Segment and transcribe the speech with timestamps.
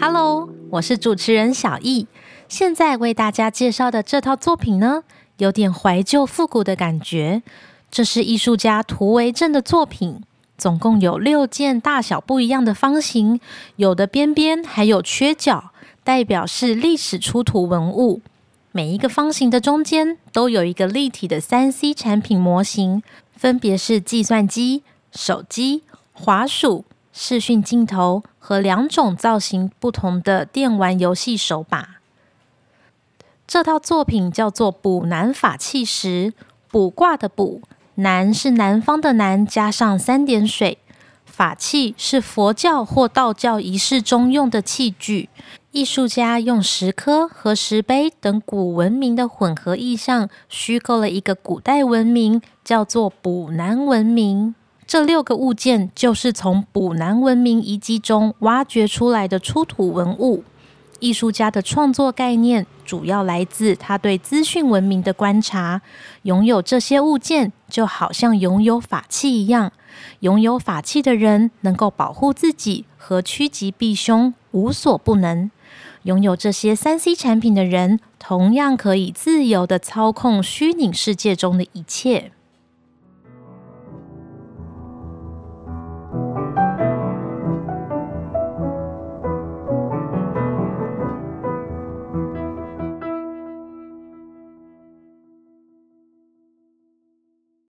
[0.00, 2.06] Hello，我是主持人小易。
[2.48, 5.04] 现在为大家介绍的这套作品呢，
[5.36, 7.42] 有点怀旧复古的感觉。
[7.90, 10.22] 这是艺术家涂维正的作品，
[10.56, 13.40] 总共有六件大小不一样的方形，
[13.76, 18.20] 有的边边还有缺角，代表是历史出土文物。
[18.72, 23.02] 每一个方形的中间都有一个立体的三 C 产品模型，
[23.34, 31.96] 分别是计算机、手机、滑鼠、视讯镜头和两种造型不同的电玩游戏手把。
[33.44, 36.32] 这套作品叫做卜南法器石，
[36.70, 37.60] 卜卦的卜，
[37.96, 40.78] 南是南方的南，加上三点水。
[41.24, 45.28] 法器是佛教或道教仪式中用的器具。
[45.72, 54.56] 艺术家用石刻和石碑等古文明的混合意象，虚构了一个古代文明，叫做卜南文明。
[54.84, 60.42] 这六个物件就是从卜南文明遗迹中挖掘出来的出土文物。
[60.98, 65.80] 艺术家的创作概念主要来自他对资讯文明的观察。
[66.22, 69.70] 拥有这些物件，就好像拥有法器一样。
[70.18, 75.50] 拥有法器的人，能够保护自己和趋吉避凶，无所不能。
[76.04, 82.32] 拥有这些三 C 产品的人，同样可以自由的操控虚拟世界中的一切。